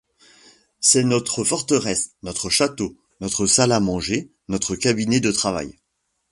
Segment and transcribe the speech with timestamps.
[0.79, 5.77] C’est notre forteresse, notre château, notre salle à manger, notre cabinet de travail!